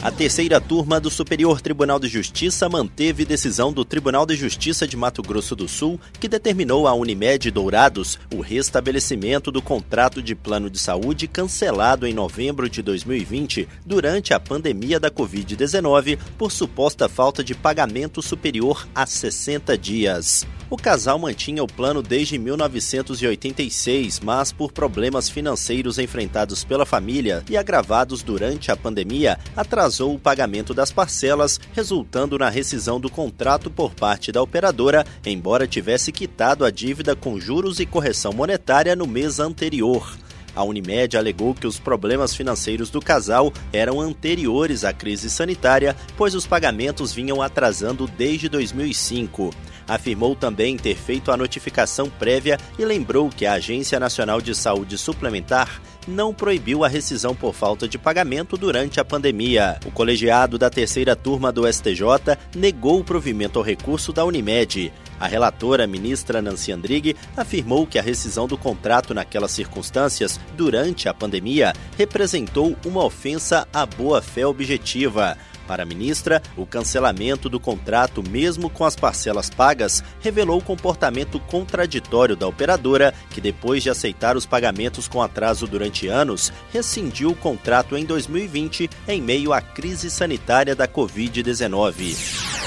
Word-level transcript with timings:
A 0.00 0.12
terceira 0.12 0.60
turma 0.60 1.00
do 1.00 1.10
Superior 1.10 1.60
Tribunal 1.60 1.98
de 1.98 2.06
Justiça 2.06 2.68
manteve 2.68 3.24
decisão 3.24 3.72
do 3.72 3.84
Tribunal 3.84 4.24
de 4.24 4.36
Justiça 4.36 4.86
de 4.86 4.96
Mato 4.96 5.20
Grosso 5.22 5.56
do 5.56 5.66
Sul, 5.66 6.00
que 6.20 6.28
determinou 6.28 6.86
à 6.86 6.94
Unimed 6.94 7.50
Dourados 7.50 8.16
o 8.32 8.40
restabelecimento 8.40 9.50
do 9.50 9.60
contrato 9.60 10.22
de 10.22 10.36
plano 10.36 10.70
de 10.70 10.78
saúde 10.78 11.26
cancelado 11.26 12.06
em 12.06 12.14
novembro 12.14 12.70
de 12.70 12.80
2020 12.80 13.68
durante 13.84 14.32
a 14.32 14.38
pandemia 14.38 15.00
da 15.00 15.10
Covid-19 15.10 16.16
por 16.38 16.52
suposta 16.52 17.08
falta 17.08 17.42
de 17.42 17.56
pagamento 17.56 18.22
superior 18.22 18.86
a 18.94 19.04
60 19.04 19.76
dias. 19.76 20.46
O 20.70 20.76
casal 20.76 21.18
mantinha 21.18 21.64
o 21.64 21.66
plano 21.66 22.02
desde 22.02 22.38
1986, 22.38 24.20
mas 24.20 24.52
por 24.52 24.70
problemas 24.70 25.26
financeiros 25.26 25.98
enfrentados 25.98 26.62
pela 26.62 26.84
família 26.84 27.42
e 27.48 27.56
agravados 27.56 28.22
durante 28.22 28.70
a 28.70 28.76
pandemia, 28.76 29.38
atrasou 29.56 30.14
o 30.14 30.18
pagamento 30.18 30.74
das 30.74 30.92
parcelas, 30.92 31.58
resultando 31.72 32.38
na 32.38 32.50
rescisão 32.50 33.00
do 33.00 33.08
contrato 33.08 33.70
por 33.70 33.94
parte 33.94 34.30
da 34.30 34.42
operadora, 34.42 35.06
embora 35.24 35.66
tivesse 35.66 36.12
quitado 36.12 36.66
a 36.66 36.70
dívida 36.70 37.16
com 37.16 37.40
juros 37.40 37.80
e 37.80 37.86
correção 37.86 38.34
monetária 38.34 38.94
no 38.94 39.06
mês 39.06 39.40
anterior. 39.40 40.18
A 40.54 40.62
Unimed 40.64 41.16
alegou 41.16 41.54
que 41.54 41.66
os 41.66 41.78
problemas 41.78 42.34
financeiros 42.34 42.90
do 42.90 43.00
casal 43.00 43.52
eram 43.72 44.00
anteriores 44.00 44.84
à 44.84 44.92
crise 44.92 45.30
sanitária, 45.30 45.96
pois 46.16 46.34
os 46.34 46.46
pagamentos 46.46 47.12
vinham 47.12 47.40
atrasando 47.40 48.06
desde 48.06 48.48
2005. 48.48 49.50
Afirmou 49.86 50.36
também 50.36 50.76
ter 50.76 50.96
feito 50.96 51.30
a 51.30 51.36
notificação 51.36 52.10
prévia 52.10 52.58
e 52.78 52.84
lembrou 52.84 53.30
que 53.30 53.46
a 53.46 53.54
Agência 53.54 53.98
Nacional 53.98 54.40
de 54.40 54.54
Saúde 54.54 54.98
Suplementar 54.98 55.80
não 56.06 56.32
proibiu 56.32 56.84
a 56.84 56.88
rescisão 56.88 57.34
por 57.34 57.54
falta 57.54 57.86
de 57.86 57.98
pagamento 57.98 58.56
durante 58.56 58.98
a 58.98 59.04
pandemia. 59.04 59.78
O 59.86 59.90
colegiado 59.90 60.58
da 60.58 60.70
terceira 60.70 61.14
turma 61.14 61.52
do 61.52 61.70
STJ 61.70 62.36
negou 62.54 63.00
o 63.00 63.04
provimento 63.04 63.58
ao 63.58 63.64
recurso 63.64 64.12
da 64.12 64.24
Unimed. 64.24 64.92
A 65.20 65.26
relatora, 65.26 65.86
ministra 65.86 66.40
Nancy 66.40 66.72
Andrighi, 66.72 67.16
afirmou 67.36 67.86
que 67.86 67.98
a 67.98 68.02
rescisão 68.02 68.46
do 68.46 68.56
contrato 68.56 69.12
naquelas 69.12 69.50
circunstâncias, 69.50 70.38
durante 70.56 71.08
a 71.08 71.14
pandemia, 71.14 71.72
representou 71.96 72.76
uma 72.84 73.04
ofensa 73.04 73.66
à 73.72 73.84
boa-fé 73.84 74.46
objetiva. 74.46 75.36
Para 75.68 75.82
a 75.82 75.86
ministra, 75.86 76.40
o 76.56 76.64
cancelamento 76.64 77.46
do 77.46 77.60
contrato, 77.60 78.22
mesmo 78.26 78.70
com 78.70 78.86
as 78.86 78.96
parcelas 78.96 79.50
pagas, 79.50 80.02
revelou 80.18 80.58
o 80.58 80.64
comportamento 80.64 81.38
contraditório 81.38 82.34
da 82.34 82.48
operadora, 82.48 83.12
que 83.28 83.40
depois 83.40 83.82
de 83.82 83.90
aceitar 83.90 84.34
os 84.34 84.46
pagamentos 84.46 85.06
com 85.06 85.20
atraso 85.20 85.66
durante 85.66 86.08
anos, 86.08 86.50
rescindiu 86.72 87.32
o 87.32 87.36
contrato 87.36 87.98
em 87.98 88.04
2020 88.06 88.88
em 89.06 89.20
meio 89.20 89.52
à 89.52 89.60
crise 89.60 90.10
sanitária 90.10 90.74
da 90.74 90.88
Covid-19. 90.88 92.57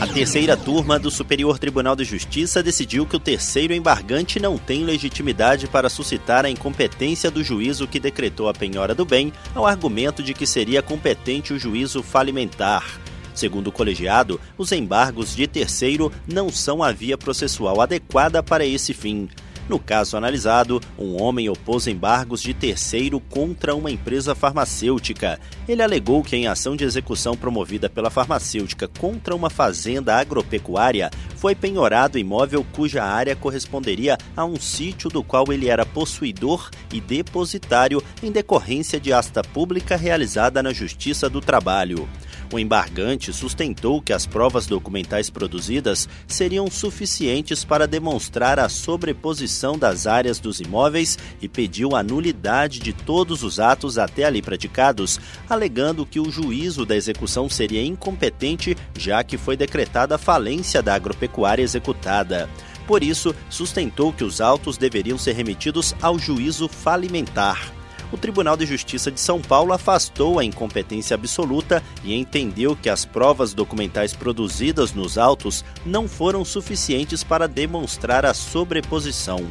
A 0.00 0.06
terceira 0.06 0.56
turma 0.56 0.98
do 0.98 1.10
Superior 1.10 1.58
Tribunal 1.58 1.94
de 1.94 2.04
Justiça 2.04 2.62
decidiu 2.62 3.04
que 3.04 3.16
o 3.16 3.20
terceiro 3.20 3.74
embargante 3.74 4.40
não 4.40 4.56
tem 4.56 4.82
legitimidade 4.82 5.66
para 5.66 5.90
suscitar 5.90 6.46
a 6.46 6.48
incompetência 6.48 7.30
do 7.30 7.44
juízo 7.44 7.86
que 7.86 8.00
decretou 8.00 8.48
a 8.48 8.54
penhora 8.54 8.94
do 8.94 9.04
bem, 9.04 9.30
ao 9.54 9.66
argumento 9.66 10.22
de 10.22 10.32
que 10.32 10.46
seria 10.46 10.80
competente 10.80 11.52
o 11.52 11.58
juízo 11.58 12.02
falimentar. 12.02 12.98
Segundo 13.34 13.66
o 13.66 13.72
colegiado, 13.72 14.40
os 14.56 14.72
embargos 14.72 15.36
de 15.36 15.46
terceiro 15.46 16.10
não 16.26 16.48
são 16.48 16.82
a 16.82 16.90
via 16.92 17.18
processual 17.18 17.82
adequada 17.82 18.42
para 18.42 18.64
esse 18.64 18.94
fim. 18.94 19.28
No 19.70 19.78
caso 19.78 20.16
analisado, 20.16 20.80
um 20.98 21.22
homem 21.22 21.48
opôs 21.48 21.86
embargos 21.86 22.42
de 22.42 22.52
terceiro 22.52 23.20
contra 23.20 23.72
uma 23.72 23.88
empresa 23.88 24.34
farmacêutica. 24.34 25.38
Ele 25.68 25.80
alegou 25.80 26.24
que 26.24 26.34
em 26.34 26.48
ação 26.48 26.74
de 26.74 26.82
execução 26.82 27.36
promovida 27.36 27.88
pela 27.88 28.10
farmacêutica 28.10 28.88
contra 28.88 29.32
uma 29.32 29.48
fazenda 29.48 30.16
agropecuária, 30.16 31.08
foi 31.36 31.54
penhorado 31.54 32.18
imóvel 32.18 32.66
cuja 32.72 33.04
área 33.04 33.36
corresponderia 33.36 34.18
a 34.36 34.44
um 34.44 34.56
sítio 34.58 35.08
do 35.08 35.22
qual 35.22 35.52
ele 35.52 35.68
era 35.68 35.86
possuidor 35.86 36.68
e 36.92 37.00
depositário 37.00 38.02
em 38.24 38.32
decorrência 38.32 38.98
de 38.98 39.12
asta 39.12 39.40
pública 39.40 39.94
realizada 39.94 40.64
na 40.64 40.72
Justiça 40.72 41.30
do 41.30 41.40
Trabalho. 41.40 42.08
O 42.52 42.58
embargante 42.58 43.32
sustentou 43.32 44.02
que 44.02 44.12
as 44.12 44.26
provas 44.26 44.66
documentais 44.66 45.30
produzidas 45.30 46.08
seriam 46.26 46.68
suficientes 46.68 47.64
para 47.64 47.86
demonstrar 47.86 48.58
a 48.58 48.68
sobreposição 48.68 49.78
das 49.78 50.04
áreas 50.04 50.40
dos 50.40 50.58
imóveis 50.58 51.16
e 51.40 51.48
pediu 51.48 51.94
a 51.94 52.02
nulidade 52.02 52.80
de 52.80 52.92
todos 52.92 53.44
os 53.44 53.60
atos 53.60 53.98
até 53.98 54.24
ali 54.24 54.42
praticados, 54.42 55.20
alegando 55.48 56.04
que 56.04 56.18
o 56.18 56.28
juízo 56.28 56.84
da 56.84 56.96
execução 56.96 57.48
seria 57.48 57.84
incompetente, 57.84 58.76
já 58.98 59.22
que 59.22 59.38
foi 59.38 59.56
decretada 59.56 60.16
a 60.16 60.18
falência 60.18 60.82
da 60.82 60.94
agropecuária 60.94 61.62
executada. 61.62 62.50
Por 62.84 63.04
isso, 63.04 63.32
sustentou 63.48 64.12
que 64.12 64.24
os 64.24 64.40
autos 64.40 64.76
deveriam 64.76 65.16
ser 65.16 65.34
remetidos 65.34 65.94
ao 66.02 66.18
juízo 66.18 66.66
falimentar 66.66 67.79
o 68.12 68.16
Tribunal 68.16 68.56
de 68.56 68.66
Justiça 68.66 69.10
de 69.10 69.20
São 69.20 69.40
Paulo 69.40 69.72
afastou 69.72 70.38
a 70.38 70.44
incompetência 70.44 71.14
absoluta 71.14 71.82
e 72.02 72.14
entendeu 72.14 72.76
que 72.76 72.88
as 72.88 73.04
provas 73.04 73.54
documentais 73.54 74.12
produzidas 74.12 74.92
nos 74.92 75.16
autos 75.16 75.64
não 75.84 76.08
foram 76.08 76.44
suficientes 76.44 77.22
para 77.22 77.46
demonstrar 77.46 78.26
a 78.26 78.34
sobreposição. 78.34 79.44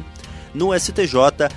No 0.52 0.78
STJ, 0.78 1.14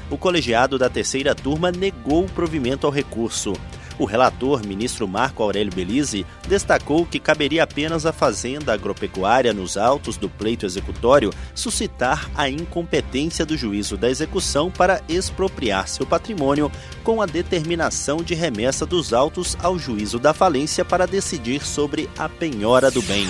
o 0.10 0.18
colegiado 0.18 0.78
da 0.78 0.90
terceira 0.90 1.34
turma 1.34 1.72
negou 1.72 2.26
o 2.26 2.30
provimento 2.30 2.86
ao 2.86 2.94
recurso. 2.94 3.54
O 3.98 4.06
relator, 4.06 4.66
ministro 4.66 5.08
Marco 5.08 5.44
Aurélio 5.44 5.74
Belize, 5.74 6.26
destacou 6.48 7.06
que 7.06 7.20
caberia 7.20 7.64
apenas 7.64 8.06
à 8.06 8.12
Fazenda 8.12 8.74
Agropecuária, 8.74 9.54
nos 9.54 9.78
autos 9.78 10.18
do 10.18 10.30
pleito 10.30 10.66
executório, 10.66 11.32
suscitar 11.54 12.30
a 12.36 12.50
incompetência 12.50 13.46
do 13.46 13.56
juízo 13.56 13.96
da 13.96 14.10
execução 14.10 14.72
para 14.72 15.02
expropriar 15.08 15.88
seu 15.88 16.06
patrimônio 16.06 16.72
com 17.04 17.22
a 17.22 17.26
determinação 17.26 18.18
de 18.18 18.34
remessa 18.34 18.86
dos 18.86 19.14
autos 19.14 19.56
ao 19.62 19.78
juízo 19.78 20.18
da 20.18 20.34
falência 20.34 20.84
para 20.84 21.06
decidir 21.06 21.66
sobre 21.66 22.10
a 22.18 22.28
penhora 22.28 22.90
do 22.90 23.02
bem. 23.04 23.28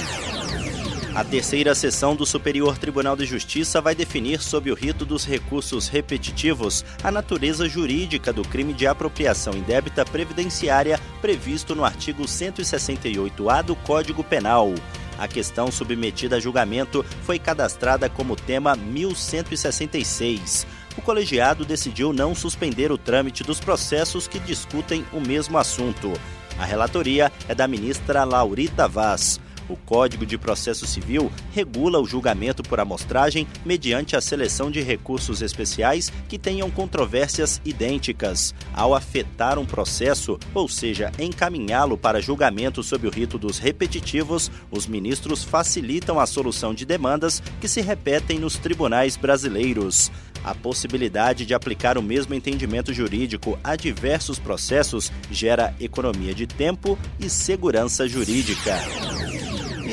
A 1.15 1.23
terceira 1.23 1.75
sessão 1.75 2.15
do 2.15 2.25
Superior 2.25 2.75
Tribunal 2.75 3.15
de 3.15 3.23
Justiça 3.23 3.79
vai 3.79 3.93
definir, 3.93 4.41
sob 4.41 4.71
o 4.71 4.73
rito 4.73 5.05
dos 5.05 5.23
recursos 5.23 5.87
repetitivos, 5.87 6.83
a 7.03 7.11
natureza 7.11 7.69
jurídica 7.69 8.33
do 8.33 8.41
crime 8.41 8.73
de 8.73 8.87
apropriação 8.87 9.53
indébita 9.53 10.03
previdenciária 10.03 10.99
previsto 11.21 11.75
no 11.75 11.85
artigo 11.85 12.23
168-A 12.23 13.61
do 13.61 13.75
Código 13.75 14.23
Penal. 14.23 14.73
A 15.15 15.27
questão 15.27 15.71
submetida 15.71 16.37
a 16.37 16.39
julgamento 16.39 17.05
foi 17.21 17.37
cadastrada 17.37 18.09
como 18.09 18.35
tema 18.35 18.75
1166. 18.75 20.65
O 20.97 21.01
colegiado 21.03 21.63
decidiu 21.63 22.11
não 22.11 22.33
suspender 22.33 22.91
o 22.91 22.97
trâmite 22.97 23.43
dos 23.43 23.59
processos 23.59 24.27
que 24.27 24.39
discutem 24.39 25.05
o 25.13 25.21
mesmo 25.21 25.59
assunto. 25.59 26.11
A 26.57 26.65
relatoria 26.65 27.31
é 27.47 27.53
da 27.53 27.67
ministra 27.67 28.23
Laurita 28.23 28.87
Vaz. 28.87 29.39
O 29.69 29.75
Código 29.75 30.25
de 30.25 30.37
Processo 30.37 30.85
Civil 30.85 31.31
regula 31.53 31.99
o 31.99 32.05
julgamento 32.05 32.61
por 32.63 32.79
amostragem 32.79 33.47
mediante 33.65 34.15
a 34.15 34.21
seleção 34.21 34.69
de 34.69 34.81
recursos 34.81 35.41
especiais 35.41 36.11
que 36.27 36.37
tenham 36.37 36.69
controvérsias 36.69 37.61
idênticas. 37.63 38.53
Ao 38.73 38.93
afetar 38.93 39.57
um 39.57 39.65
processo, 39.65 40.39
ou 40.53 40.67
seja, 40.67 41.11
encaminhá-lo 41.17 41.97
para 41.97 42.21
julgamento 42.21 42.83
sob 42.83 43.07
o 43.07 43.11
rito 43.11 43.37
dos 43.37 43.57
repetitivos, 43.57 44.51
os 44.69 44.87
ministros 44.87 45.43
facilitam 45.43 46.19
a 46.19 46.25
solução 46.25 46.73
de 46.73 46.85
demandas 46.85 47.41
que 47.61 47.67
se 47.67 47.81
repetem 47.81 48.39
nos 48.39 48.57
tribunais 48.57 49.15
brasileiros. 49.15 50.11
A 50.43 50.53
possibilidade 50.53 51.45
de 51.45 51.53
aplicar 51.53 51.97
o 51.97 52.03
mesmo 52.03 52.33
entendimento 52.33 52.93
jurídico 52.93 53.57
a 53.63 53.75
diversos 53.77 54.37
processos 54.37 55.11
gera 55.31 55.73
economia 55.79 56.33
de 56.33 56.45
tempo 56.45 56.99
e 57.17 57.29
segurança 57.29 58.07
jurídica. 58.07 58.77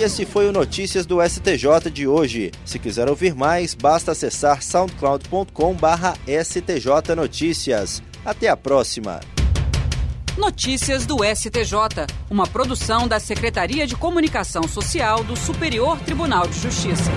E 0.01 0.03
esse 0.03 0.25
foi 0.25 0.49
o 0.49 0.53
Notícias 0.53 1.05
do 1.05 1.19
STJ 1.23 1.91
de 1.93 2.09
hoje. 2.09 2.51
Se 2.65 2.79
quiser 2.79 3.07
ouvir 3.07 3.35
mais, 3.35 3.75
basta 3.75 4.13
acessar 4.13 4.63
soundcloud.com/stj 4.63 7.15
notícias. 7.15 8.03
Até 8.25 8.49
a 8.49 8.57
próxima. 8.57 9.21
Notícias 10.39 11.05
do 11.05 11.19
STJ, 11.23 12.07
uma 12.31 12.47
produção 12.47 13.07
da 13.07 13.21
Secretaria 13.21 13.87
de 13.87 13.95
Comunicação 13.95 14.67
Social 14.67 15.23
do 15.23 15.37
Superior 15.37 16.01
Tribunal 16.01 16.47
de 16.47 16.59
Justiça. 16.59 17.11